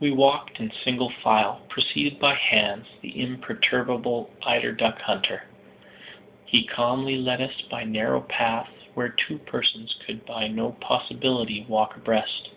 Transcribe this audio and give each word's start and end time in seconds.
We 0.00 0.10
walked 0.10 0.58
in 0.58 0.72
single 0.72 1.10
file, 1.22 1.60
preceded 1.68 2.18
by 2.18 2.32
Hans, 2.32 2.86
the 3.02 3.20
imperturbable 3.20 4.30
eider 4.42 4.72
duck 4.72 5.02
hunter. 5.02 5.44
He 6.46 6.64
calmly 6.66 7.18
led 7.18 7.42
us 7.42 7.60
by 7.70 7.84
narrow 7.84 8.22
paths 8.22 8.70
where 8.94 9.10
two 9.10 9.36
persons 9.36 9.96
could 10.06 10.24
by 10.24 10.48
no 10.48 10.72
possibility 10.80 11.66
walk 11.68 11.94
abreast. 11.96 12.48